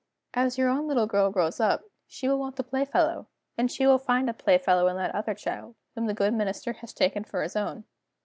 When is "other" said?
5.13-5.35